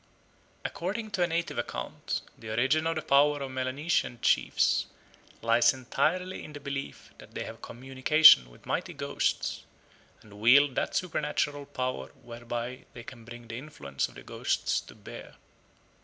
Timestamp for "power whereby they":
11.67-13.03